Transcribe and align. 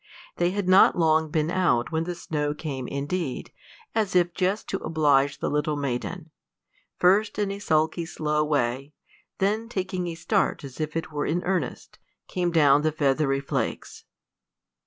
They 0.37 0.49
had 0.49 0.67
not 0.67 0.97
long 0.97 1.29
been 1.29 1.51
out 1.51 1.91
when 1.91 2.05
the 2.05 2.15
snow 2.15 2.55
came 2.55 2.87
indeed, 2.87 3.51
as 3.93 4.15
if 4.15 4.33
just 4.33 4.67
to 4.69 4.79
oblige 4.79 5.37
the 5.37 5.47
little 5.47 5.75
maiden; 5.75 6.31
first 6.97 7.37
in 7.37 7.51
a 7.51 7.59
sulky, 7.59 8.07
slow 8.07 8.43
way, 8.43 8.93
then 9.37 9.69
taking 9.69 10.07
a 10.07 10.15
start 10.15 10.63
as 10.63 10.79
if 10.81 10.95
it 10.95 11.11
were 11.11 11.27
in 11.27 11.43
earnest, 11.43 11.99
down 12.27 12.51
came 12.51 12.51
the 12.81 12.91
feathery 12.91 13.41
flakes. 13.41 14.05